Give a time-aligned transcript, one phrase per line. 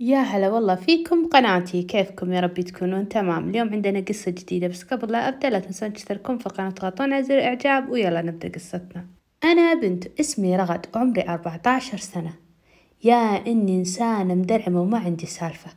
[0.00, 1.82] يا هلا والله فيكم قناتي.
[1.82, 3.48] كيفكم يا ربي تكونون؟ تمام.
[3.50, 7.22] اليوم عندنا قصة جديدة بس قبل لا أبدأ لا تنسون تشتركون في القناة وتضغطون على
[7.22, 9.06] زر إعجاب ويلا نبدأ قصتنا.
[9.44, 12.34] أنا بنت اسمي رغد وعمري أربعة عشر سنة.
[13.04, 15.70] يا إني إنسانة مدرعمة وما عندي سالفة.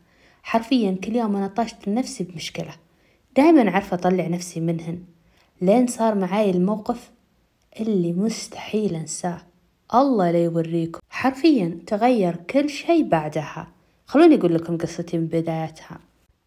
[0.44, 2.74] حرفيا كل يوم أنا طاشت نفسي بمشكلة.
[3.36, 5.00] دايما عارفة أطلع نفسي منهن.
[5.62, 7.12] لين صار معاي الموقف
[7.80, 9.42] اللي مستحيل أنساه.
[9.94, 11.00] الله لا يوريكم.
[11.10, 13.68] حرفيا تغير كل شي بعدها.
[14.12, 16.00] خلوني أقول لكم قصتي من بدايتها.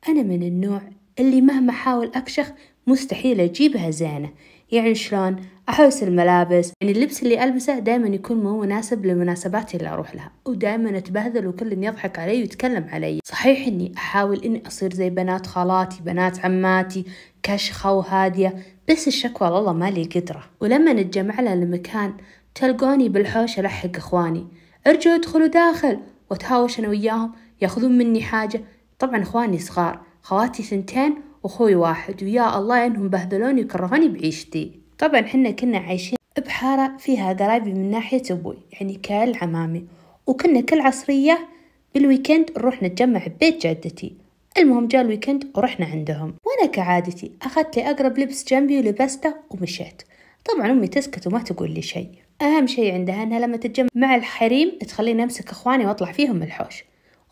[0.09, 0.81] أنا من النوع
[1.19, 2.53] اللي مهما أحاول أكشخ
[2.87, 4.31] مستحيل أجيبها زينة.
[4.73, 5.37] يعني شلون؟
[5.69, 10.33] أحوس الملابس يعني اللبس اللي ألبسه دائما يكون مو مناسب للمناسبات اللي أروح لها.
[10.47, 13.21] ودائما أتبهذل وكل يضحك علي ويتكلم علي.
[13.25, 17.05] صحيح إني أحاول إني أصير زي بنات خالاتي بنات عماتي
[17.43, 18.55] كشخة وهادية
[18.91, 20.45] بس الشكوى والله مالي قدرة.
[20.61, 22.15] ولما نتجمع لنا المكان
[22.55, 24.47] تلقوني بالحوش ألحق إخواني.
[24.87, 25.99] ارجعوا ادخلوا داخل
[26.31, 27.33] وتهاوش أنا وياهم.
[27.63, 28.65] ياخذون مني حاجة.
[28.99, 34.81] طبعا إخواني صغار خواتي ثنتين وأخوي واحد ويا الله إنهم بهذلوني وكرهوني بعيشتي.
[34.99, 39.85] طبعا حنا كنا عايشين بحارة فيها قرايبي من ناحية أبوي يعني كل عمامي.
[40.27, 41.49] وكنا كل عصرية
[41.95, 44.17] بالويكند نروح نتجمع ببيت جدتي.
[44.59, 46.35] المهم جاء الويكند ورحنا عندهم.
[46.45, 50.03] وأنا كعادتي أخذت لي أقرب لبس جنبي ولبسته ومشيت.
[50.45, 52.09] طبعا أمي تسكت وما تقول لي شيء.
[52.43, 56.85] أهم شيء عندها أنها لما تتجمع مع الحريم تخليني أمسك إخواني وأطلع فيهم الحوش.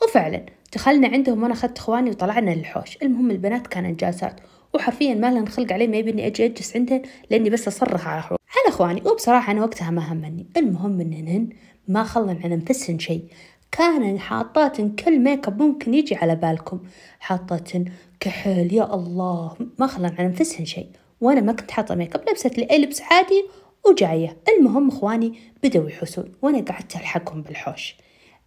[0.04, 2.98] وفعلا دخلنا عندهم وأنا أخذت إخواني وطلعنا للحوش.
[3.02, 4.40] المهم البنات كانت جالسات
[4.74, 8.68] وحرفيا ما لهن خلق علي ما يبيني أجي أجلس عندهن لأني بس أصرخ على على
[8.68, 10.46] إخواني وبصراحة أنا وقتها ما همني.
[10.56, 11.48] المهم إنهن
[11.88, 13.24] ما خلن عن أنفسهن شيء.
[13.72, 16.80] كانن حاطاتن كل make up ممكن يجي على بالكم.
[17.20, 17.84] حاطاتن
[18.20, 20.88] كحل يا الله ما خلن عن أنفسهن شيء.
[21.20, 23.44] وأنا ما كنت حاطة make up لبست لي أي لبس عادي
[23.86, 24.36] وجاية.
[24.58, 27.96] المهم إخواني بدوا يحوسون وأنا قعدت ألحقهم بالحوش.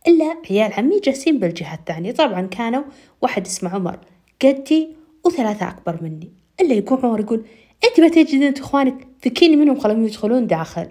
[0.08, 2.12] إلا عيال عمي جالسين بالجهة الثانية.
[2.12, 2.84] طبعا كانوا
[3.22, 4.00] واحد اسمه عمر
[4.42, 4.90] قدي
[5.26, 6.32] وثلاثة أكبر مني.
[6.62, 7.46] إلا يقول عمر يقول
[7.86, 10.88] أنت ما تجدين أنت إخوانك فكيني منهم خلهم يدخلون داخل؟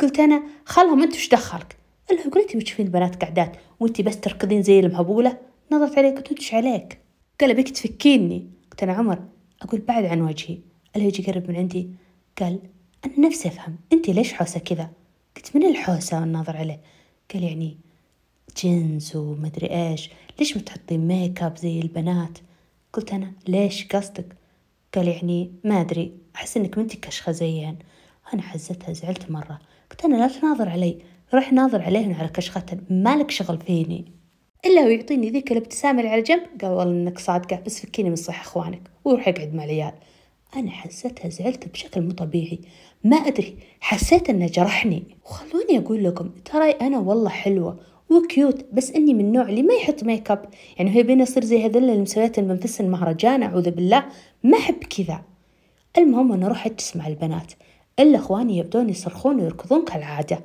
[0.00, 1.76] قلت أنا خلهم أنت وش دخلك؟
[2.10, 5.38] إلا يقول أنت بتشوفين البنات قعدات وأنت بس تركضين زي المهبولة؟
[5.72, 6.98] نظرت عليك قلت وش عليك؟
[7.40, 8.46] قال بيك تفكيني.
[8.70, 9.18] قلت أنا عمر
[9.62, 10.58] أقول بعد عن وجهي.
[10.96, 11.90] إلا يجي قرب من عندي
[12.38, 12.58] قال
[13.06, 14.90] أنا نفسي أفهم أنت ليش حوسة كذا؟
[15.36, 16.80] قلت من الحوسة والنظر عليه؟
[17.34, 17.76] قال يعني
[18.64, 20.10] جنس ومدري إيش.
[20.38, 22.38] ليش ما تحطين make up زي البنات؟
[22.92, 24.36] قلت أنا ليش قصدك؟
[24.94, 27.76] قال يعني ما أدري أحس إنك منتي كشخة زيهن
[28.34, 29.58] أنا حزتها زعلت مرة.
[29.90, 30.98] قلت أنا لا تناظر علي
[31.34, 34.12] روح ناظر عليهن على كشختهن مالك شغل فيني.
[34.66, 38.40] إلا ويعطيني ذيك الابتسامة اللي على جنب قال والله إنك صادقة بس فكيني من صح
[38.40, 39.92] إخوانك وروح اقعد مع العيال.
[40.56, 42.60] أنا حسيتها زعلت بشكل مو طبيعي.
[43.04, 45.02] ما أدري حسيت إنه جرحني.
[45.24, 47.80] وخلوني أقول لكم ترى أنا والله حلوة
[48.10, 50.44] و cute بس إني من النوع اللي ما يحط make up
[50.78, 54.04] يعني هي بيني اصير زي هذول المسويات المنفس المهرجان أعوذ بالله.
[54.44, 55.22] ما أحب كذا.
[55.98, 57.52] المهم أنا أروح أجلس مع البنات.
[57.98, 60.40] الا اخواني يبدون يصرخون ويركضون كالعادة.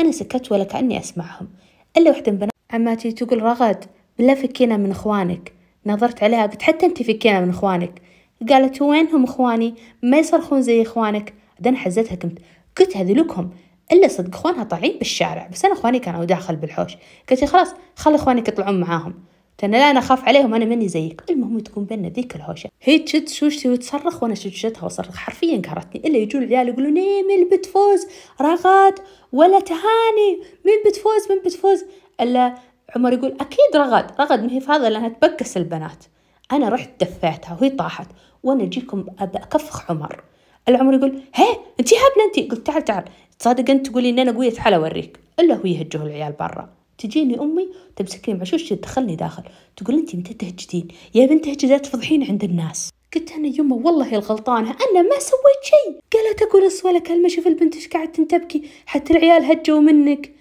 [0.00, 1.48] أنا سكت ولا كأني أسمعهم.
[1.96, 2.50] إلا وحدة من بنات.
[2.70, 3.84] عماتي تقول رغد
[4.18, 5.52] بالله فكينا من إخوانك.
[5.86, 8.02] نظرت عليها قلت حتى أنت فكينا من إخوانك.
[8.48, 11.34] قالت وينهم إخواني؟ ما يصرخون زي إخوانك.
[11.54, 12.38] بعدين حزتها قمت
[12.76, 13.50] قلت هذلكم
[13.92, 16.92] إلا صدق إخوانها طالعين بالشارع بس أنا إخواني كانوا داخل بالحوش.
[17.30, 19.14] قلت خلاص خلي اخوانك يطلعون معاهم.
[19.62, 21.22] قلت لا أنا أخاف عليهم أنا مني زيك.
[21.30, 22.70] المهم تكون بيننا ذيك الهوشة.
[22.82, 25.16] هي تشد شوشتي وتصرخ وأنا شوشتها وأصرخ.
[25.16, 26.08] حرفيا قهرتني.
[26.08, 28.06] إلا يجون العيال يقولون إيه مين بتفوز
[28.40, 28.94] رغد.
[29.32, 30.40] ولا تهاني.
[30.64, 31.84] مين بتفوز مين بتفوز
[32.20, 32.54] إلا
[32.96, 34.20] عمر يقول أكيد رغد.
[34.20, 36.04] رغد ما هي فاضله لأنها تبكس البنات.
[36.52, 38.06] أنا رحت دفيتها وهي طاحت.
[38.42, 40.22] وأنا أجيكم ابى أكفخ عمر.
[40.68, 41.46] العمر يقول هي
[41.80, 43.04] انت هبله انت قلت تعال تعال.
[43.38, 46.68] تصادق أنت تقولي إن أنا قويه تعال اوريك إلا هو يهجه العيال برا.
[46.98, 49.42] تجيني أمي تمسكني مع شوش تدخلني داخل.
[49.76, 52.90] تقول أنت متى تهجدين يا بنت هجدات تفضحين عند الناس.
[53.14, 54.70] قلت أنا يمه والله الغلطانة.
[54.70, 56.00] أنا ما سويت شيء.
[56.12, 57.28] قالت أقول ولا كلمة.
[57.28, 60.32] شوف البنت إيش قاعد تبكي حتى العيال هجوا منك.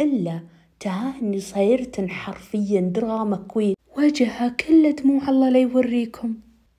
[0.00, 0.40] إلا
[0.80, 3.74] تهاني صايرت حرفيا drama queen.
[3.98, 6.34] وجهها كله دموع الله لا يوريكم.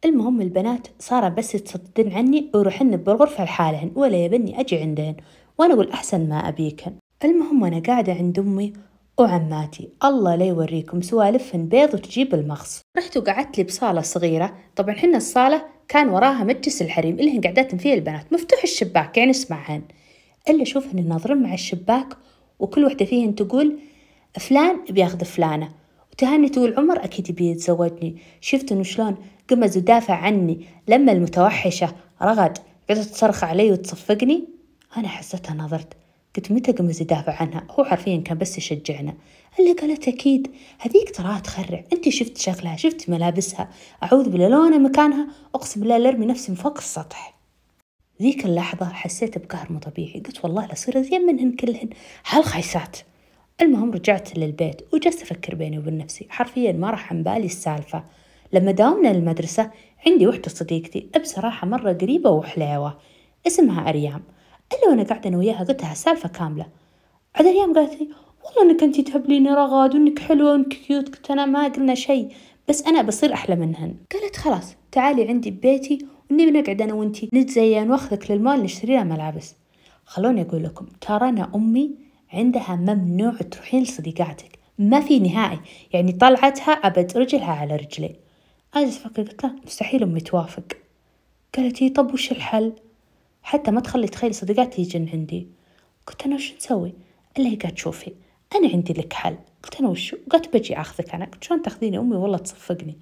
[0.05, 5.15] المهم البنات صار بس يتصددن عني ويروحن بالغرفة لحالهن ولا يبني أجي عندهن.
[5.57, 6.91] وأنا أقول أحسن ما أبيكن
[7.23, 8.73] المهم أنا قاعدة عند أمي
[9.19, 14.57] وعماتي الله لا يوريكم سوالفهن بيض وتجيب المغص رحت وقعدت لي بصالة صغيرة.
[14.75, 18.33] طبعا حنا الصالة كان وراها مجلس الحريم اللي هن قعداتن فيه البنات.
[18.33, 19.81] مفتوح الشباك يعني اسمعهن.
[20.49, 22.17] إلا شوفهن ناظرين مع الشباك
[22.59, 23.79] وكل وحدة فيهن تقول
[24.39, 25.69] فلان بياخذ فلانة.
[26.11, 29.15] وتهاني تقول عمر أكيد بيتزوجني شفت إنه شلون
[29.49, 30.65] قمز ودافع عني.
[30.87, 32.57] لما المتوحشة رغد
[32.89, 34.54] قعدت تصرخ علي وتصفقني.
[34.97, 35.93] أنا حسيتها نظرت.
[36.35, 39.13] قلت متى قمت أدافع عنها؟ هو حرفيا كان بس يشجعنا.
[39.59, 40.51] اللي قالت أكيد.
[40.79, 41.83] هذيك تراها تخرع.
[41.93, 43.69] أنت شفت شكلها شفت ملابسها.
[44.03, 47.35] أعوذ بالله لو أنا مكانها أقسم بالله لأرمي نفسي من فوق السطح.
[48.21, 50.19] ذيك اللحظة حسيت بقهر مو طبيعي.
[50.19, 51.89] قلت والله لأصير زين منهن كلهن.
[52.29, 52.97] هالخيسات.
[53.61, 56.27] المهم رجعت للبيت وجلست أفكر بيني وبين نفسي.
[56.29, 58.03] حرفيا ما راح عن بالي السالفة.
[58.53, 59.71] لما داومنا للمدرسة
[60.07, 61.09] عندي وحدة صديقتي.
[61.21, 62.97] بصراحة مرة قريبة وحليوة.
[63.47, 64.23] اسمها أريام.
[64.73, 66.65] إلا وأنا قاعدة أنا وياها قلت لها السالفة كاملة.
[67.35, 68.09] عاد أريام قالت لي
[68.45, 72.29] والله إنك أنتي تهبليني رغد وإنك حلوة وإنك كيوت قلت أنا ما قلنا شيء
[72.69, 73.95] بس أنا بصير أحلى منهن.
[74.13, 79.55] قالت خلاص تعالي عندي ببيتي ونبي نقعد أنا وأنتي نتزين وأخذك للمال نشتري لها ملابس.
[80.05, 81.91] خلوني أقول لكم ترى أنا أمي
[82.33, 84.59] عندها ممنوع تروحين لصديقاتك.
[84.79, 85.59] ما في نهائي
[85.93, 88.15] يعني طلعتها أبد رجلها على رجلي.
[88.75, 90.63] أنا أفكر قلت لها مستحيل أمي توافق.
[91.57, 92.73] قالت لي طب وش الحل؟
[93.45, 95.47] حتى ما تخلي تخيل صديقاتي يجن عندي.
[96.07, 96.93] قلت أنا وش نسوي؟
[97.37, 98.13] إلا هي قالت شوفي
[98.55, 99.35] أنا عندي لك حل.
[99.63, 101.25] قلت أنا وشو قالت بجي أخذك أنا.
[101.25, 102.97] قلت شلون تأخذيني؟ أمي والله تصفقني.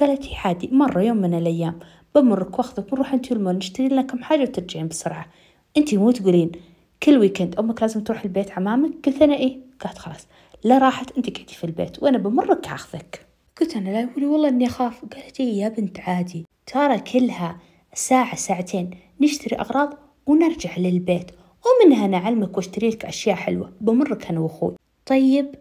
[0.00, 1.78] قالت لي عادي مرة يوم من الأيام
[2.14, 5.26] بمرك وأخذك ونروح انتي المول نشتري لنا كم حاجة وترجعين بسرعة.
[5.76, 6.52] انتي مو تقولين
[7.02, 9.58] كل ويكند أمك لازم تروح البيت عمامك؟ قلت أنا إيه.
[9.80, 10.26] قالت خلاص.
[10.64, 13.26] لا راحت أنت قعدي في البيت وأنا بمرك أخذك.
[13.60, 15.04] قلت أنا لا يقولي والله إني أخاف.
[15.04, 16.44] قالت إيه يا بنت عادي.
[16.66, 17.58] ترى كلها
[17.94, 18.90] ساعة ساعتين
[19.20, 19.94] نشتري أغراض
[20.26, 21.30] ونرجع للبيت.
[21.66, 23.72] ومنها نعلمك واشتري لك اشياء حلوة.
[23.80, 24.74] بمرك أنا وأخوي.
[25.06, 25.54] طيب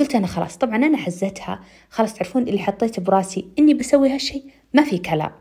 [0.00, 0.56] قلت أنا خلاص.
[0.56, 1.60] طبعا أنا حزتها.
[1.90, 4.42] خلاص تعرفون اللي حطيته براسي إني بسوي هالشي.
[4.74, 5.32] ما في كلام.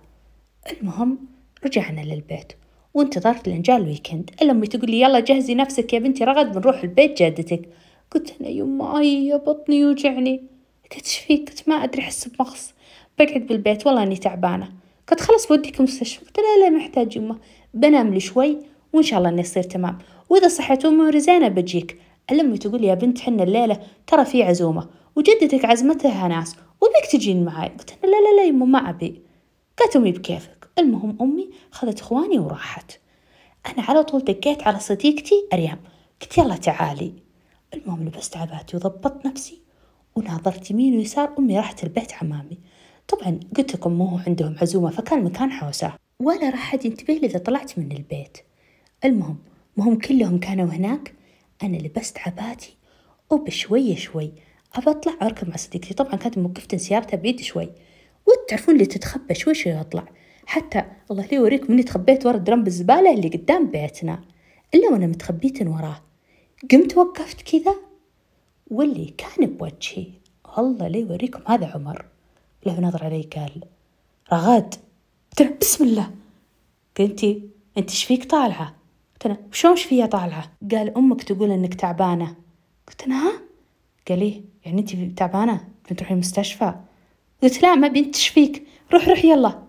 [0.72, 1.18] المهم
[1.66, 2.54] رجعنا للبيت.
[2.94, 4.32] وانتظرت لين جاء ال weekend.
[4.42, 7.70] إلا أمي تقول لي يلا جهزي نفسك يا بنتي رغد بنروح البيت جدتك.
[8.12, 10.44] قلت أنا يما يا بطني يوجعني.
[10.84, 12.74] قلت إيش فيك؟ قلت ما أدري أحس بمغص.
[13.20, 13.88] بقعد بالبيت.
[13.88, 14.72] والله إني تعبانة.
[15.08, 17.40] قلت خلاص بوديك المستشفى قلت لا لا محتاج يما.
[17.74, 18.58] بنام لي شوي
[18.94, 19.98] وإن شاء الله إني يصير تمام.
[20.30, 24.90] وإذا صحيت أموري زينة بجيك امي تقول يا بنت حنا الليلة ترى في عزومة.
[25.16, 26.56] وجدتك عزمتها ناس.
[26.82, 27.70] وبيك تجين معاي.
[27.70, 29.22] قلت لا لا لا يما ما أبي.
[29.80, 30.70] قالت أمي بكيفك.
[30.80, 33.00] المهم أمي خذت إخواني وراحت.
[33.68, 35.80] أنا على طول دقيت على صديقتي اريام
[36.22, 37.14] قلت يلا تعالي.
[37.74, 39.62] المهم لبست عباتي وضبطت نفسي
[40.16, 41.34] وناظرت يمين ويسار.
[41.40, 42.58] أمي راحت البيت عمامي.
[43.08, 45.94] طبعا قلت لكم مو هو عندهم عزومة فكان مكان حوسة.
[46.20, 48.38] ولا راح حد ينتبه لي إذا طلعت من البيت.
[49.06, 49.38] المهم
[49.78, 51.14] مهم كلهم كانوا هناك.
[51.64, 52.78] أنا لبست عباتي
[53.30, 54.32] وبشوي شوي
[54.74, 55.94] أبى أطلع أركب مع صديقتي.
[55.94, 57.70] طبعا كانت موقفتة سيارتها بعيد شوي.
[58.28, 60.06] وتعرفون اللي تتخبى شوي شوي اطلع
[60.46, 64.24] حتى الله لي يوريكم إني تخبيت ورا درم الزبالة اللي قدام بيتنا.
[64.76, 66.02] إلا وأنا متخبيت وراه.
[66.72, 67.76] قمت وقفت كذا
[68.68, 70.08] واللي كان بوجهي
[70.58, 72.06] الله لي يوريكم هذا عمر.
[72.66, 73.64] له نظر علي قال
[74.34, 74.76] رغد.
[75.40, 76.12] قلت بسم الله.
[77.00, 77.44] قلتي
[77.78, 78.76] انت إيش فيك طالعة؟
[79.14, 82.36] قلت له شلون إيش فيا طالعة؟ قال أمك تقول إنك تعبانة.
[82.88, 83.32] قلت له ها؟
[84.08, 86.76] قال لي يعني انت تعبانة؟ بتروحي المستشفى
[87.44, 89.64] قلت لا ما بنت فيك؟ روح روح يلا.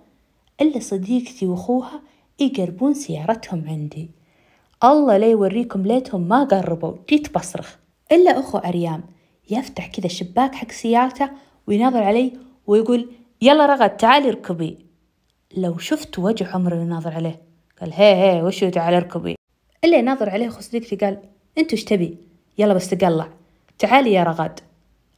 [0.61, 2.03] إلا صديقتي وأخوها
[2.41, 4.11] يقربون سيارتهم عندي.
[4.85, 6.95] الله لا يوريكم ليتهم ما قربوا.
[7.09, 7.77] جيت بصرخ.
[8.13, 9.05] إلا أخو أريام
[9.51, 11.31] يفتح كذا الشباك حق سيارته
[11.67, 13.11] ويناظر علي ويقول
[13.43, 14.79] يلا رغد تعالي اركبي.
[15.57, 17.43] لو شفت وجه عمر اللي ناظر عليه
[17.81, 19.37] قال هي هي وشو تعالي اركبي.
[19.85, 21.19] إلا يناظر عليه أخو صديقتي قال
[21.59, 22.17] انت وش تبي؟
[22.59, 23.29] يلا بس تقلع.
[23.79, 24.61] تعالي يا رغد.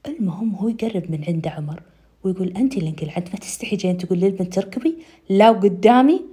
[0.06, 1.82] المهم هو يقرب من عنده عمر
[2.24, 6.24] ويقول أنت اللي انقلعت ما تستحي جاين تقول للبنت تركبي لا وقدامي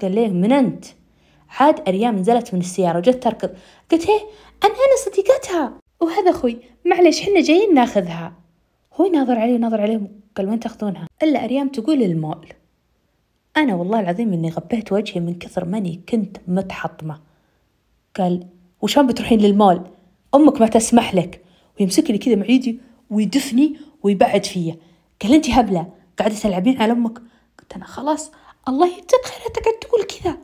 [0.00, 0.84] قال ليه من أنت؟
[1.58, 3.50] عاد أريام نزلت من السيارة وجت تركض.
[3.92, 4.16] قلت هي
[4.64, 5.72] أنا أنا صديقتها.
[6.00, 8.32] وهذا أخوي معلش حنا جايين ناخذها.
[8.94, 12.46] هو يناظر علي وناظر عليهم قال وين تاخذونها إلا أريام تقول المول
[13.56, 17.20] أنا والله العظيم إني غبيت وجهي من كثر ماني كنت متحطمة.
[18.16, 18.46] قال
[18.82, 19.82] وشان بتروحين للمول
[20.34, 21.44] أمك ما تسمح لك.
[21.80, 24.76] ويمسكني كذا معيدي ويدفني ويبعد فيا.
[25.22, 25.86] قال أنت هبلة.
[26.18, 27.18] قاعدة تلعبين على أمك.
[27.58, 28.30] قلت أنا خلاص.
[28.68, 30.36] الله يجزاك خير تقول كذا.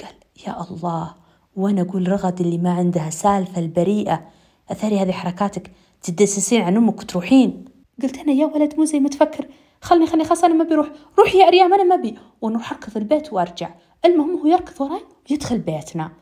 [0.00, 0.14] قال
[0.46, 1.14] يا الله.
[1.56, 3.10] وأنا أقول رغد اللي ما عندها.
[3.10, 4.26] سالفة البريئة.
[4.70, 5.70] أثري هذه حركاتك.
[6.02, 7.64] تدسسين عن أمك وتروحين.
[8.02, 9.48] قلت أنا يا ولد مو زي ما تفكر.
[9.82, 12.18] خلني خلني خلاص أنا ما بيروح روح يا أريام أنا ما أبي.
[12.40, 13.74] ونروح أركض البيت وأرجع.
[14.04, 16.12] المهم هو يركض وراي ويدخل بيتنا.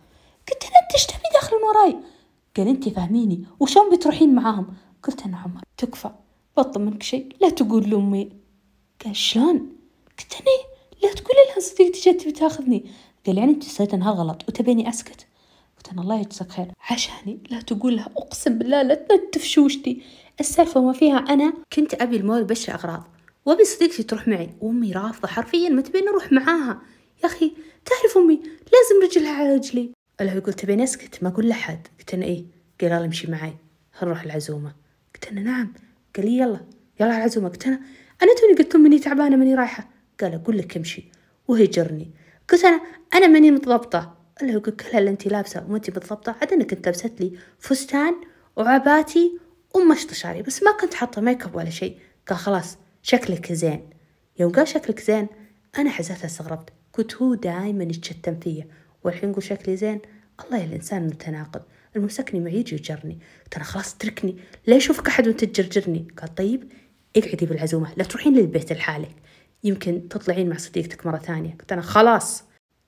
[0.49, 1.97] قلت أنا أنت إيش تبي داخل وراي؟
[2.57, 3.45] قال أنت فاهميني.
[3.61, 4.67] وشلون بتروحين معاهم؟
[5.03, 6.11] قلت أنا عمر تكفى.
[6.57, 7.37] بطل منك شيء.
[7.41, 8.33] لا تقول لأمي.
[9.05, 9.77] قال شلون؟
[10.19, 12.85] قلت أنا لا تقول لها صديقتي جت بتاخذني.
[13.27, 15.27] قال يعني أنت سويت أنها غلط وتبيني أسكت.
[15.83, 16.67] قلت أنا الله يجزاك خير.
[16.91, 20.03] عشاني لا تقول لها أقسم بالله لا تنتف شوشتي
[20.41, 23.05] السالفة ما فيها أنا كنت أبي المول بشري أغراض
[23.47, 24.51] وأبي صديقتي تروح معي.
[24.61, 26.83] وامي رافضة حرفيا ما تبين أروح معاها.
[27.23, 27.53] يا أخي
[27.85, 29.91] تعرف أمي لازم رجلها على رجلي.
[30.23, 32.45] هو يقول تبين اسكت ما أقول لحد قلت أنا إيه
[32.81, 33.55] قال يلا امشي معي.
[34.03, 34.73] نروح العزومة؟
[35.15, 35.73] قلت أنا نعم.
[36.17, 36.61] قال لي يلا
[37.01, 37.49] يلا العزومة.
[37.49, 37.81] قلت أنا
[38.23, 39.89] أنا توني قلت لهم إني تعبانة ماني رايحة.
[40.21, 41.05] قال أقول لك امشي.
[41.49, 42.11] وهجرني.
[42.51, 42.81] قلت أنا
[43.15, 44.22] أنا ماني متضبطة.
[44.43, 48.15] الا هو يقول كل اللي انت لابسة وانت متضبطه عاد أنا كنت لبست لي فستان
[48.57, 49.39] وعباتي
[49.75, 53.91] ومشط شعري بس ما كنت حاطة make up ولا شيء قال خلاص شكلك زين.
[54.39, 55.27] يوم قال شكلك زين
[55.79, 56.69] أنا حزتها استغربت.
[56.93, 58.69] كنت هو دايما يتشتم فيا.
[59.05, 60.01] والحين يقول شكلي زين؟
[60.45, 61.63] الله يا الإنسان متناقض.
[61.97, 63.19] المسكني معي يجي يجرني.
[63.57, 64.37] أنا خلاص اتركني.
[64.67, 66.09] لا يشوفك أحد وأنت تجرجرني.
[66.17, 66.73] قال طيب
[67.17, 67.93] اقعدي بالعزومة.
[67.97, 69.17] لا تروحين للبيت لحالك.
[69.65, 71.57] يمكن تطلعين مع صديقتك مرة ثانية.
[71.61, 72.45] قلت أنا خلاص.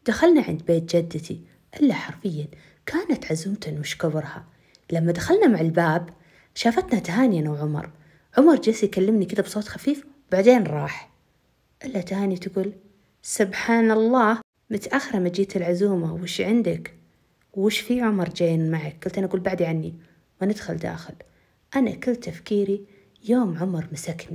[0.07, 1.41] دخلنا عند بيت جدتي.
[1.81, 2.47] إلا حرفيا
[2.87, 4.45] كانت عزومة مش كبرها.
[4.93, 6.11] لما دخلنا مع الباب
[6.55, 7.91] شافتنا تهاني أنا وعمر.
[8.39, 11.11] عمر جالس يكلمني كذا بصوت خفيف بعدين راح.
[11.85, 12.73] إلا تهاني تقول
[13.23, 16.95] سبحان الله متأخرة ما جيت العزومة وش عندك؟
[17.55, 19.95] وش في عمر جايين معك؟ قلت أنا أقول بعدي عني
[20.43, 21.15] وندخل داخل.
[21.77, 22.85] أنا كل تفكيري
[23.29, 24.35] يوم عمر مسكني.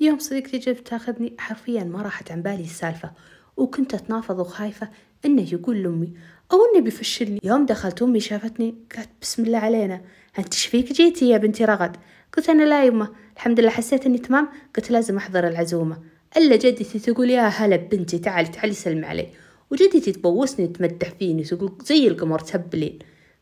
[0.00, 3.12] يوم صديقتي جت تاخذني حرفيا ما راحت عن بالي السالفة.
[3.56, 4.88] وكنت أتنافض وخايفة
[5.24, 6.12] إنه يقول لأمي
[6.52, 7.40] أو إنه بيفشلني.
[7.44, 10.00] يوم دخلت أمي شافتني قالت بسم الله علينا.
[10.38, 11.96] أنت فيك جيتي يا بنتي رغد؟
[12.36, 15.98] قلت أنا لا يمه الحمد لله حسيت إني تمام قلت لازم أحضر العزومة.
[16.36, 19.28] إلا جدتي تقول يا هلا بنتي تعالي تعالي سلم علي.
[19.70, 22.98] وجدتي تبوسني وتمدح فيني وتقول زي القمر تهبلين.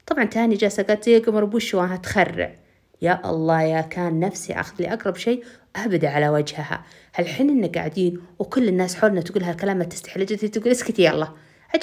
[0.07, 2.55] طبعا تاني جالسة قالت زي القمر بوش وأنا تخرع
[3.03, 5.45] يا الله يا كان نفسي أخذ لي أقرب شيء
[5.77, 6.85] أهبد على وجهها.
[7.15, 11.29] هالحين إن قاعدين وكل الناس حولنا تقول هالكلام ما تستحي جدتي تقول اسكتي يلا.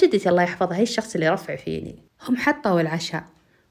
[0.04, 0.78] جدتي الله يحفظها.
[0.78, 2.04] هي الشخص اللي رفع فيني.
[2.28, 3.24] هم حطوا العشاء.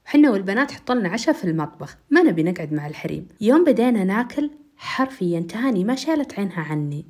[0.05, 1.97] وحنا والبنات حطوا لنا عشاء في المطبخ.
[2.09, 3.27] ما نبي نقعد مع الحريم.
[3.41, 7.05] يوم بدينا ناكل حرفيا تهاني ما شالت عينها عني.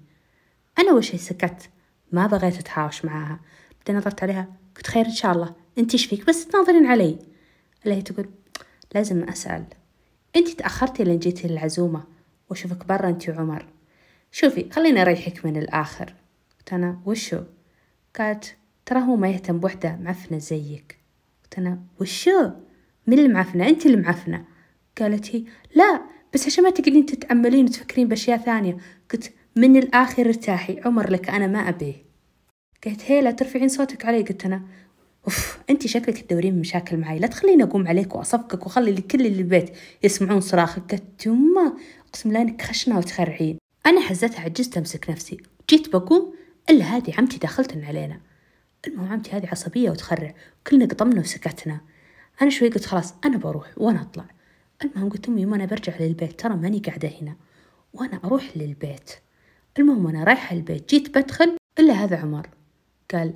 [0.80, 1.70] أنا وش سكت؟
[2.12, 3.40] ما بغيت أتهاوش معاها.
[3.80, 5.56] بعدين نظرت عليها قلت خير إن شاء الله.
[5.78, 7.20] أنت إيش فيك؟ بس تناظرين علي.
[7.84, 8.30] اللي هي تقول
[8.96, 9.66] لازم أسأل.
[10.36, 12.04] أنت تأخرتي لين جيتي للعزومة.
[12.50, 13.66] وأشوفك برا أنت وعمر.
[14.32, 16.14] شوفي خليني أريحك من الآخر.
[16.60, 17.40] قلت أنا وشو؟
[18.20, 20.98] قالت ترى هو ما يهتم بوحدة معفنة زيك.
[21.44, 22.50] قلت أنا وشو؟
[23.08, 24.46] من المعفنة؟ أنت المعفنة.
[25.00, 25.44] قالت هي
[25.76, 26.02] لا
[26.34, 28.78] بس عشان ما تقعدين تتأملين وتفكرين بأشياء ثانية.
[29.12, 31.96] قلت من الآخر ارتاحي عمر لك أنا ما أبيه.
[32.86, 34.22] قالت هي لا ترفعين صوتك علي.
[34.22, 34.62] قلت أنا
[35.26, 39.70] أوف أنت شكلك تدورين مشاكل معي لا تخليني أقوم عليك وأصفقك وأخلي كل اللي البيت
[40.04, 40.92] يسمعون صراخك.
[40.92, 41.74] قلت يما
[42.10, 43.58] أقسم بالله إنك خشنة وتخرعين.
[43.86, 45.38] أنا حزتها عجزت أمسك نفسي.
[45.70, 46.34] جيت بقوم
[46.70, 48.22] إلا هذه عمتي دخلتن علينا.
[48.88, 50.34] المهم عمتي هذه عصبية وتخرع.
[50.68, 51.82] كلنا قطمنا وسكتنا.
[52.42, 54.26] أنا شوي قلت خلاص أنا بروح وأنا أطلع.
[54.84, 56.40] المهم قلت أمي ما أنا برجع للبيت.
[56.40, 57.36] ترى ماني قاعدة هنا.
[57.94, 59.12] وأنا أروح للبيت.
[59.80, 62.50] المهم أنا رايحة البيت جيت بدخل إلا هذا عمر.
[63.14, 63.34] قال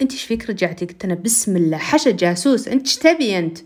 [0.00, 3.58] أنت إيش فيك رجعتي؟ قلت أنا بسم الله حشا جاسوس أنت إيش تبي أنت؟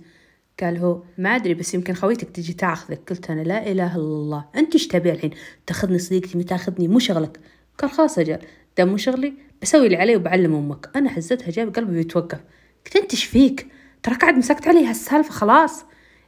[0.63, 3.11] قال هو ما أدري بس يمكن خويتك تجي تاخذك.
[3.11, 5.31] قلت أنا لا إله إلا الله أنت إيش تبي الحين؟
[5.67, 7.41] تاخذني صديقتي تاخذني مو شغلك.
[7.79, 8.39] قال خلاص أجل
[8.79, 10.91] دام مو شغلي بسوي اللي علي وبعلم أمك.
[10.97, 12.41] أنا حزتها جايب قلبي بيتوقف.
[12.87, 13.67] قلت أنت إيش فيك؟
[14.03, 15.85] ترى قاعد مسكت علي هالسالفة خلاص.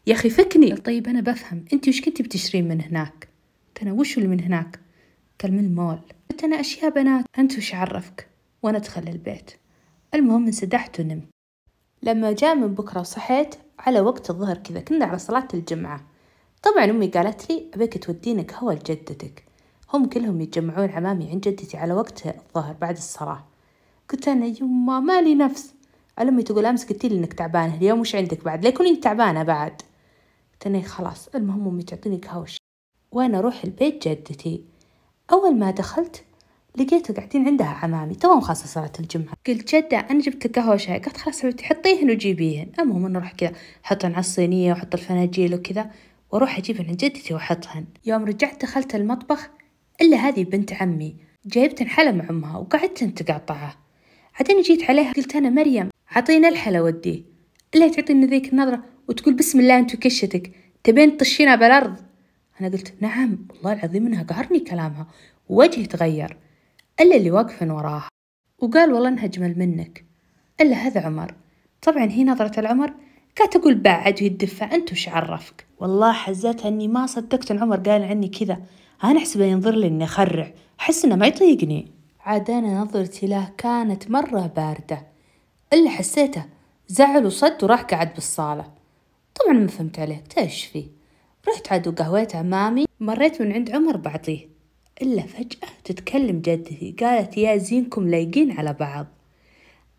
[0.07, 0.77] يا أخي فكني.
[0.77, 3.29] طيب أنا بفهم أنت وش كنتي بتشترين من هناك؟
[3.69, 4.81] قلت أنا وش اللي من هناك؟
[5.43, 5.99] قال من المول.
[6.31, 7.25] قلت أنا أشياء بنات.
[7.39, 8.27] أنت وش عرفك؟
[8.63, 9.51] وأنا أدخل البيت
[10.15, 11.29] المهم انسدحت ونمت.
[12.03, 16.07] لما جاء من بكرة وصحيت على وقت الظهر كذا كنا على صلاة الجمعة.
[16.63, 19.45] طبعا أمي قالت لي أبيك توديني قهوة لجدتك.
[19.95, 23.45] هم كلهم يتجمعون عمامي عند جدتي على وقت الظهر بعد الصلاة.
[24.09, 25.75] قلت أنا يما مالي نفس.
[26.19, 29.83] أمي تقول أمس قلتي لي إنك تعبانة اليوم وش عندك بعد؟ ليكوني تعبانة بعد؟
[30.53, 31.29] قلت أنا خلاص.
[31.29, 32.47] المهم أمي تعطيني قهوة
[33.13, 34.65] وأنا أروح البيت جدتي.
[35.33, 36.25] أول ما دخلت
[36.77, 39.35] لقيته قاعدين عندها عمامي توهم خاصة صلاة الجمعة.
[39.47, 42.73] قلت جدة أنا جبت قهوة وشاي قالت خلاص حبيبتي حطيهن وجيبيهن.
[42.79, 43.53] المهم أنا أروح كذا
[43.85, 45.91] أحطهن على الصينية وأحط الفناجيل وكذا
[46.31, 47.85] وأروح أجيبهن عند جدتي وأحطهن.
[48.07, 49.51] يوم رجعت دخلت المطبخ
[50.01, 51.17] إلا هذه بنت عمي.
[51.47, 53.75] جايبتن حلا مع أمها وقعدتن تقطعه
[54.41, 57.25] بعدين جيت عليها قلت أنا مريم عطينا الحلا ودي.
[57.75, 60.53] إلا تعطيني ذيك النظرة وتقول بسم الله أنت وكشتك.
[60.85, 61.97] تبين تطشينا بالأرض.
[62.61, 65.07] أنا قلت نعم والله العظيم إنها قهرني كلامها.
[65.49, 66.37] ووجهي تغير.
[67.01, 68.09] إلا اللي واقفين وراها.
[68.59, 70.05] وقال والله إنها أجمل منك.
[70.61, 71.35] إلا هذا عمر.
[71.83, 72.95] طبعا هي نظرة العمر.
[73.35, 78.05] كانت تقول بعد ويدفع أنت وش عرفك؟ والله حزتها إني ما صدقت إن عمر قال
[78.05, 78.63] عني كذا.
[79.05, 80.53] أنا أحسبه ينظر لي إني أخرع.
[80.81, 81.91] أحس إنه ما يطيقني.
[82.21, 85.07] عاد أنا نظرتي له كانت مرة باردة.
[85.73, 86.45] إلا حسيته
[86.89, 88.73] زعل وصد وراح قعد بالصالة.
[89.35, 90.25] طبعا ما فهمت عليه.
[90.39, 90.87] إيش فيه؟
[91.49, 92.85] رحت عاد وقهويت عمامي.
[93.01, 94.60] مريت من عند عمر بعطيه
[95.03, 99.07] إلا فجأة تتكلم جدتي قالت يا زينكم لايقين على بعض.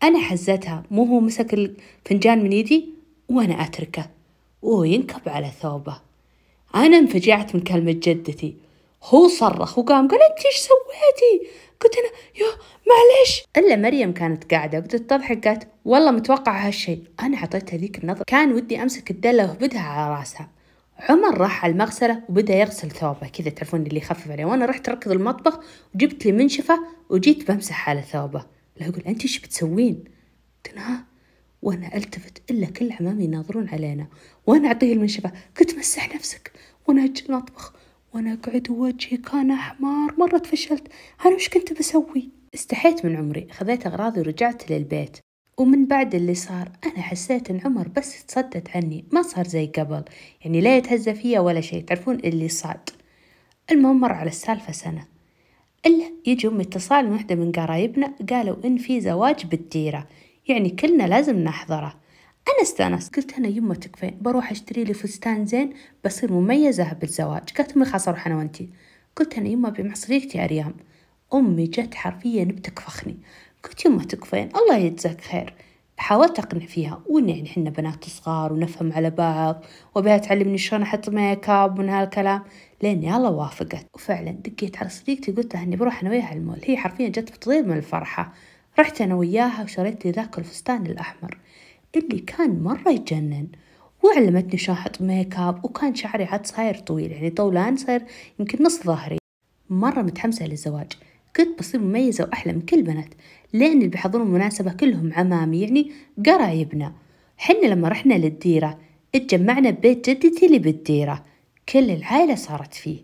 [0.02, 2.88] أنا حزتها مو هو مسك الفنجان من يدي؟
[3.28, 4.10] وأنا أتركه.
[4.62, 6.00] وهو ينكب على ثوبه.
[6.74, 8.56] أنا انفجعت من كلمة جدتي.
[9.04, 12.08] هو صرخ وقام قال أنت إيش سويتي؟ قلت أنا
[12.40, 12.52] يا
[12.88, 18.24] معلش إلا مريم كانت قاعدة بدت تضحك قالت والله متوقع هالشيء أنا عطيتها ذيك النظر
[18.26, 20.48] كان ودي أمسك الدلة وهبدها على راسها.
[20.98, 23.28] عمر راح على المغسلة وبدأ يغسل ثوبه.
[23.28, 24.44] كذا تعرفون اللي يخفف عليه.
[24.44, 25.60] وأنا رحت ركض المطبخ
[25.94, 28.44] وجبت لي منشفة وجيت بمسح على ثوبه.
[28.76, 30.04] لا يقول أنت إيش بتسوين؟
[30.66, 31.04] قلت ها؟
[31.62, 34.06] وأنا ألتفت إلا كل عمامي يناظرون علينا.
[34.46, 35.32] وأنا أعطيه المنشفة.
[35.60, 36.52] قلت مسح نفسك.
[36.88, 37.74] وأنا أجي المطبخ.
[38.14, 40.14] وأنا أقعد وجهي كان أحمر.
[40.18, 40.88] مرة تفشلت.
[41.26, 43.48] أنا وش كنت بسوي؟ استحيت من عمري.
[43.52, 45.16] خذيت أغراضي ورجعت للبيت.
[45.62, 50.02] ومن بعد اللي صار أنا حسيت إن عمر بس تصدت عني ما صار زي قبل.
[50.44, 52.90] يعني لا يتهزى فيا ولا شيء تعرفون اللي صاد.
[53.70, 55.06] المهم مر على السالفة سنة.
[55.86, 60.08] إلا يجي أمي اتصال من واحدة من قرايبنا قالوا إن في زواج بالديرة.
[60.48, 62.00] يعني كلنا لازم نحضره.
[62.48, 63.16] أنا استأنست.
[63.16, 65.72] قلت أنا يمه تكفين بروح أشتري لي فستان زين
[66.04, 67.50] بصير مميزة بالزواج.
[67.58, 68.68] قالت أمي خلاص أروح أنا وأنتي.
[69.16, 70.74] قلت أنا يمه أبي مع صديقتي أريام.
[71.34, 73.16] أمي جت حرفيا بتكفخني.
[73.64, 75.54] قلت يمه تكفين الله يجزاك خير.
[75.96, 77.02] حاولت أقنع فيها.
[77.06, 79.64] وإن يعني إحنا بنات صغار ونفهم على بعض.
[79.94, 82.42] وبها تعلمني شلون أحط make up من هالكلام
[82.82, 83.86] لين يلا وافقت.
[83.94, 86.58] وفعلا دقيت على صديقتي قلت لها إني بروح أنا وياها المول.
[86.64, 88.32] هي حرفيا جت بتطير من الفرحة.
[88.78, 91.38] رحت أنا وياها وشريت لي ذاك الفستان الأحمر.
[91.96, 93.48] اللي كان مرة يجنن.
[94.02, 98.02] وعلمتني شلون أحط make up وكان شعري عاد صاير طويل يعني طولان صاير
[98.38, 99.18] يمكن نص ظهري.
[99.70, 100.92] مرة متحمسة للزواج.
[101.36, 103.14] كنت بصير مميزة وأحلى من كل البنات
[103.52, 105.92] لأن اللي بيحضرون المناسبة كلهم عمامي يعني
[106.26, 106.94] قرايبنا.
[107.36, 108.78] حنا لما رحنا للديرة
[109.14, 111.24] اتجمعنا ببيت جدتي اللي بالديرة.
[111.68, 112.98] كل العائلة صارت فيه.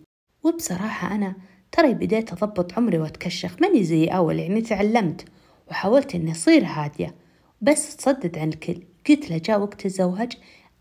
[0.44, 1.35] وبصراحة أنا
[1.73, 3.56] ترى بديت أضبط عمري وأتكشخ.
[3.61, 5.25] ماني زي أول يعني تعلمت
[5.70, 7.14] وحاولت إني أصير هادية.
[7.62, 10.32] بس تصدد عن الكل قلت له جاء وقت الزواج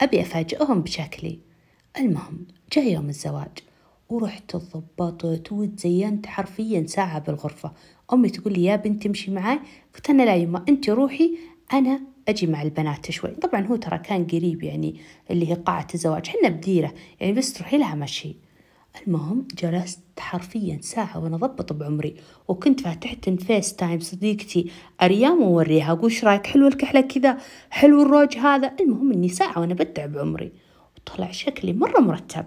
[0.01, 1.39] أبي أفاجئهم بشكلي.
[1.97, 3.66] المهم جاء يوم الزواج.
[4.09, 7.71] ورحت ضبطت وتزينت حرفيا ساعة بالغرفة.
[8.13, 9.59] أمي تقول لي يا بنتي امشي معاي.
[9.95, 11.38] قلت أنا لا يما أنت روحي
[11.73, 13.32] أنا أجي مع البنات شوي.
[13.32, 14.95] طبعا هو ترى كان قريب يعني
[15.32, 18.36] اللي هي قاعة الزواج حنا بديرة يعني بس تروحي لها مشي
[19.08, 22.15] المهم جلست حرفيا ساعة وأنا أضبط بعمري
[22.47, 27.38] وكنت فاتحت FaceTime صديقتي أريام ووريها أقول إيش رايك حلو الكحلة كذا
[27.69, 30.51] حلو الروج هذا؟ المهم إني ساعة وأنا بدع بعمري
[30.97, 32.45] وطلع شكلي مرة مرتب.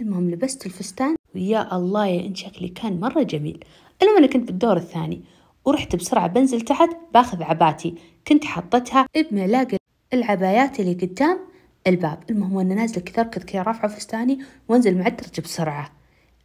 [0.00, 1.16] المهم لبست الفستان.
[1.34, 3.64] ويا الله يا إن شكلي كان مرة جميل.
[4.02, 5.22] المهم أنا كنت بالدور الثاني.
[5.64, 7.94] ورحت بسرعة بنزل تحت باخذ عباتي.
[8.28, 9.76] كنت حطتها بملاقي
[10.12, 11.38] العبايات اللي قدام
[11.86, 12.22] الباب.
[12.30, 15.92] المهم وأنا نازلة كذا أركض كذا رافعة فستاني وأنزل مع الدرج بسرعة.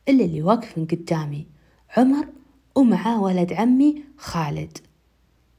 [0.10, 1.46] إلا اللي واقف من قدامي.
[1.98, 2.28] عمر
[2.76, 4.78] ومعاه ولد عمي خالد.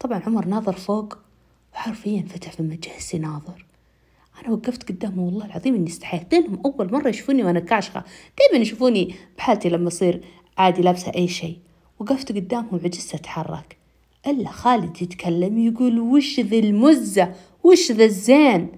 [0.00, 1.18] طبعا عمر ناظر فوق
[1.74, 3.66] وحرفيا فتح فمه جهسي ناظر.
[4.40, 8.04] أنا وقفت قدامه والله العظيم إني استحيت لأنهم أول مرة يشوفوني وأنا كاشخة
[8.38, 10.24] دايما يشوفوني بحالتي لما أصير
[10.58, 11.58] عادي لابسة أي شيء.
[11.98, 13.76] وقفت قدامهم عجزت أتحرك.
[14.26, 18.68] إلا خالد يتكلم يقول وش ذي المزة؟ وش ذا الزين؟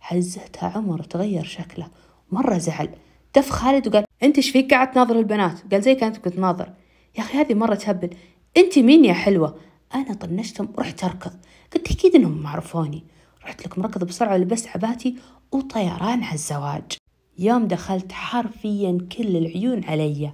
[0.00, 1.88] هزتها عمر تغير شكله.
[2.32, 2.88] مرة زعل.
[3.36, 5.58] دف خالد وقال أنت إيش فيك؟ قاعد تناظر البنات.
[5.72, 6.72] قال زي كانت كنت ناظر.
[7.18, 8.10] يا أخي هذه مرة تهبل.
[8.56, 9.56] أنت مين يا حلوة؟
[9.94, 11.32] أنا طنشتهم ورحت أركض.
[11.74, 13.04] قلت أكيد إنهم ما عرفوني.
[13.48, 15.16] رحت لكم ركض بسرعة ولبست عباتي
[15.52, 16.92] وطيران على الزواج.
[17.38, 20.32] يوم دخلت حرفيا كل العيون علي.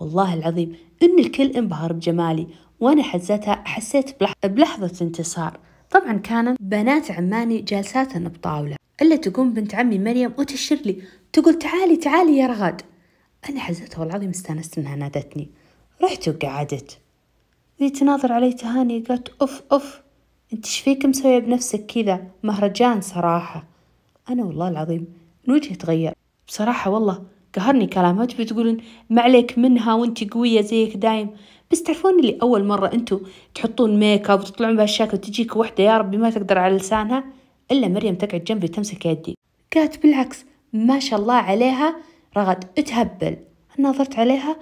[0.00, 2.46] والله العظيم إن الكل انبهر بجمالي
[2.80, 5.60] وأنا حزتها حسيت بلحظة انتصار.
[5.90, 8.76] طبعا كانت بنات عماني جالسات بطاولة.
[9.02, 11.02] إلا تقوم بنت عمي مريم وتشر لي
[11.32, 12.82] تقول تعالي تعالي يا رغد.
[13.48, 15.50] أنا حزتها والعظيم استأنست إنها نادتني.
[16.02, 16.98] رحت وقعدت.
[17.80, 20.05] ذي تناظر علي تهاني قالت أوف أوف.
[20.52, 23.64] أنت إيش فيك مسوية بنفسك كذا؟ مهرجان صراحة.
[24.28, 25.06] أنا والله العظيم
[25.46, 26.12] من وجهي تغير.
[26.48, 27.22] بصراحة والله
[27.54, 28.76] قهرني كلامها تبي تقولون
[29.10, 31.30] ما عليك منها وأنت قوية زيك دايم؟
[31.70, 33.20] بس تعرفون اللي أول مرة انتو
[33.54, 37.24] تحطون make up وتطلعون بهالشكل وتجيك وحدة يا ربي ما تقدر على لسانها
[37.70, 39.38] إلا مريم تقعد جنبي تمسك يدي.
[39.74, 41.96] قالت بالعكس ما شاء الله عليها
[42.36, 42.64] رغد.
[42.64, 43.36] تهبل
[43.78, 44.56] نظرت عليها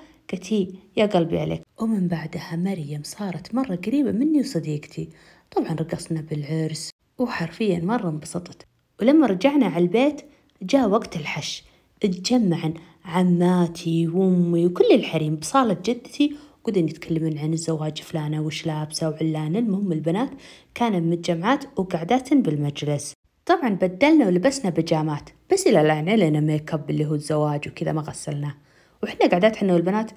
[0.48, 1.62] هي يا قلبي عليك.
[1.80, 5.08] ومن بعدها مريم صارت مرة قريبة مني وصديقتي.
[5.56, 8.66] طبعا رقصنا بالعرس وحرفيا مرة انبسطت.
[9.00, 10.22] ولما رجعنا على البيت
[10.62, 11.64] جاء وقت الحش.
[12.04, 19.58] اتجمعن عماتي وأمي وكل الحريم بصالة جدتي قدن يتكلمون عن الزواج فلانة وش لابسة وعلانة.
[19.58, 20.30] المهم البنات
[20.74, 23.12] كانوا متجمعات وقعدات بالمجلس.
[23.46, 28.02] طبعا بدلنا ولبسنا بيجامات بس إلى الآن علينا make up اللي هو الزواج وكذا ما
[28.02, 28.54] غسلناه.
[29.02, 30.10] وإحنا قعدات حنا والبنات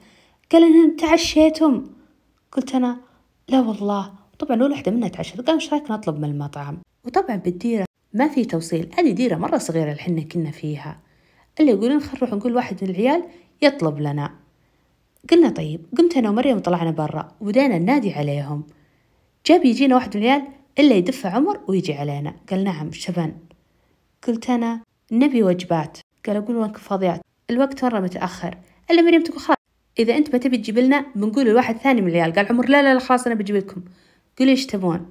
[0.51, 1.85] قال إنهم تعشيتم
[2.51, 2.97] قلت أنا
[3.49, 6.77] لا والله طبعا أول وحدة منها تعشت إيش رايك نطلب من المطعم.
[7.05, 8.89] وطبعا بالديرة ما في توصيل.
[8.97, 10.99] هذه ديرة مرة صغيرة اللي حنا كنا فيها.
[11.59, 13.23] اللي يقولون خل نروح نقول واحد من العيال
[13.61, 14.31] يطلب لنا.
[15.31, 15.85] قلنا طيب.
[15.97, 17.31] قمت أنا ومريم وطلعنا برا.
[17.41, 18.63] وبدينا ننادي عليهم.
[19.45, 20.47] جاب يجينا واحد من العيال
[20.79, 22.35] إلا يدفع عمر ويجي علينا.
[22.49, 23.33] قال نعم شبان
[24.27, 25.97] قلت أنا نبي وجبات.
[26.27, 28.57] قال أقول وينك فاضيات الوقت مرة متأخر.
[28.91, 29.57] إلا مريم تقول خلاص.
[29.99, 32.33] إذا أنت ما تبي تجيب لنا بنقول لواحد ثاني من العيال.
[32.33, 33.81] قال عمر لا لا لا خلاص أنا بجيب لكم.
[34.39, 35.05] قولي إيش تبون؟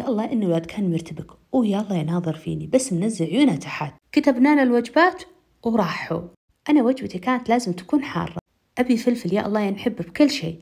[0.00, 1.26] يا الله إن الولد كان مرتبك.
[1.52, 2.66] ويا الله يناظر فيني.
[2.66, 3.94] بس منزل عيونه تحت.
[4.12, 5.22] كتبنا له الوجبات
[5.62, 6.20] وراحوا.
[6.68, 8.36] أنا وجبتي كانت لازم تكون حارة.
[8.78, 10.58] أبي فلفل يا الله ينحب بكل شيء.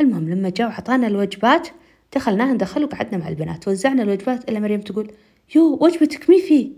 [0.00, 1.68] المهم لما جاء وعطانا الوجبات
[2.14, 3.68] دخلناها ندخل وقعدنا مع البنات.
[3.68, 5.12] وزعنا الوجبات إلا مريم تقول
[5.54, 6.70] يو وجبتك مي فيه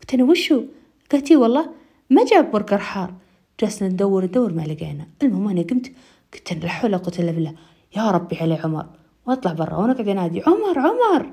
[0.00, 0.64] قلت أنا وشو؟
[1.12, 1.70] قالت والله
[2.10, 3.14] ما جاب برجر حار.
[3.60, 5.06] جلسنا ندور ندور ما لقينا.
[5.22, 5.92] المهم أنا قمت
[6.34, 7.54] قلت لا حول ولا قوة إلا بالله.
[7.96, 8.86] يا ربي علي عمر.
[9.26, 9.76] واطلع برا.
[9.76, 11.32] وأنا قاعد انادي عمر عمر!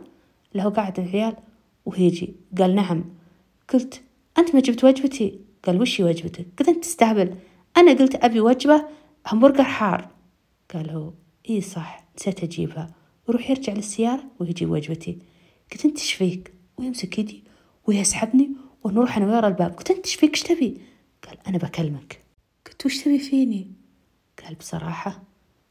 [0.56, 1.36] له قاعد العيال
[1.86, 3.04] ويجي قال نعم.
[3.74, 4.02] قلت
[4.38, 7.36] أنت ما جبت وجبتي؟ قال وشي وجبتك؟ قلت أنت تستهبل.
[7.78, 8.86] أنا قلت أبي وجبة
[9.28, 10.10] همبرجر حار.
[10.74, 11.12] قال هو
[11.50, 12.94] إي صح نسيت أجيبها.
[13.28, 15.20] ويروح يرجع للسيارة ويجيب وجبتي.
[15.72, 17.44] قلت أنت إيش فيك؟ ويمسك يدي
[17.88, 18.50] ويسحبني
[18.84, 19.72] ونروح أنا ورا الباب.
[19.72, 20.82] قلت أنت إيش فيك؟ إيش تبي؟
[21.28, 22.24] قال أنا بكلمك.
[22.68, 23.72] قلت وش تبي فيني؟
[24.44, 25.24] قال بصراحة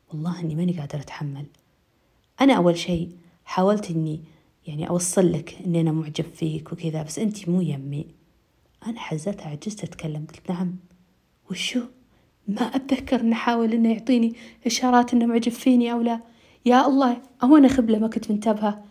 [0.09, 1.47] والله إني ماني قادرة أتحمل.
[2.41, 3.11] أنا أول شيء
[3.45, 4.21] حاولت إني
[4.67, 8.07] يعني أوصل لك إني أنا معجب فيك وكذا بس أنت مو يمي.
[8.87, 10.77] أنا حزتها عجزت أتكلم قلت نعم.
[11.51, 11.81] وشو؟
[12.49, 14.35] ما أتذكر إنه حاول إنه يعطيني
[14.67, 16.21] إشارات إنه معجب فيني أو لا.
[16.67, 18.85] يا الله أو أنا خبلة ما كنت منتبهة.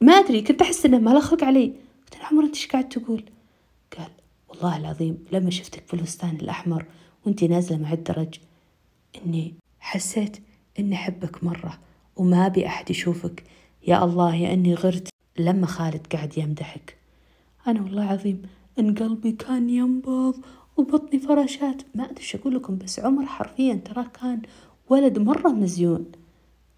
[0.00, 1.72] ما أدري كنت أحس إنه ما خلق علي.
[2.04, 3.24] قلت له عمر أنت إيش قاعد تقول؟
[3.98, 4.10] قال
[4.48, 6.84] والله العظيم لما شفتك في الفستان الأحمر
[7.26, 8.34] وأنت نازلة مع الدرج
[9.16, 10.36] إني حسيت
[10.78, 11.78] إني أحبك مرة.
[12.20, 13.44] وما أبي أحد يشوفك.
[13.86, 16.96] يا الله يا إني غرت لما خالد قاعد يمدحك.
[17.66, 18.42] أنا والله عظيم
[18.78, 20.34] إن قلبي كان ينبض
[20.76, 21.82] وبطني فراشات.
[21.94, 24.42] ما أدري إيش أقول لكم بس عمر حرفيا ترى كان
[24.88, 26.06] ولد مرة مزيون.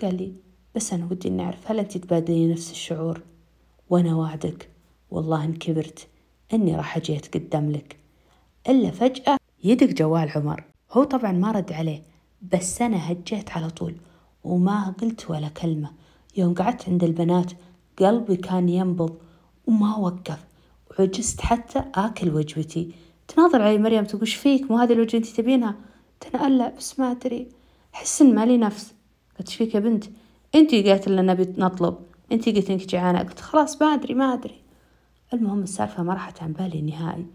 [0.03, 0.33] قال لي
[0.75, 3.21] بس أنا ودي إني أعرف هل أنت تبادلين نفس الشعور؟
[3.91, 4.69] وأنا وعدك.
[5.11, 6.09] والله إن كبرت
[6.53, 7.97] إني راح أجي أتقدم لك.
[8.69, 10.65] إلا فجأة يدق جوال عمر.
[10.93, 12.03] هو طبعا ما رد عليه
[12.53, 13.95] بس أنا هجيت على طول.
[14.45, 15.91] وما قلت ولا كلمة.
[16.37, 17.53] يوم قعدت عند البنات
[17.99, 19.17] قلبي كان ينبض
[19.67, 20.45] وما وقف.
[20.91, 22.95] وعجزت حتى آكل وجبتي
[23.29, 25.75] تناظر علي مريم تقول فيك؟ مو هذه الوجبة أنت تبينها؟
[26.21, 27.49] تنقلع بس ما أدري.
[27.95, 28.95] أحس إن مالي نفس.
[29.39, 30.05] قلت فيك يا بنت؟
[30.55, 31.97] انتي قالت لنا نطلب.
[32.33, 33.19] انتي قلت إنك جعانة.
[33.19, 34.61] قلت خلاص ما أدري ما أدري.
[35.35, 37.27] المهم السالفة ما راحت عن بالي نهائي.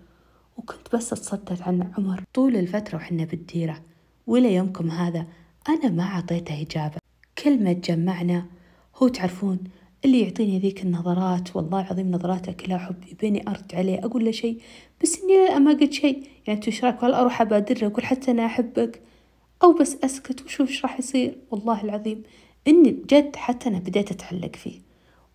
[0.57, 2.23] وكنت بس أتصدت عن عمر.
[2.33, 3.81] طول الفترة وحنا بالديرة.
[4.27, 5.25] وإلى يومكم هذا.
[5.69, 6.97] أنا ما عطيته إجابة.
[7.43, 8.45] كل ما تجمعنا
[8.95, 9.59] هو تعرفون
[10.05, 14.61] اللي يعطيني ذيك النظرات والله العظيم نظراته كلها حب يبيني أرد عليه أقول له شيء
[15.03, 16.23] بس إني ما قلت شيء.
[16.47, 19.01] يعني انتو رايك ولا أروح أبادر أقول حتى أنا أحبك؟
[19.63, 22.23] أو بس أسكت وشوف إيش راح يصير؟ والله العظيم
[22.67, 24.81] إني جد حتى أنا بديت أتعلق فيه.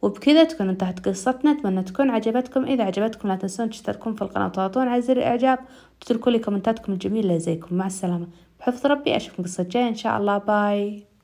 [0.03, 1.53] وبكذا تكون انتهت قصتنا.
[1.53, 2.65] أتمنى تكون عجبتكم.
[2.65, 5.59] إذا عجبتكم لا تنسون تشتركون في القناة وتضغطون على زر الإعجاب.
[6.01, 7.39] وتتركوا لي كومنتاتكم الجميلة.
[7.39, 7.77] زيكم.
[7.77, 8.27] مع السلامة.
[8.63, 10.39] بحفظ ربي أشوفكم قصة جاية إن شاء الله.
[10.39, 11.12] باي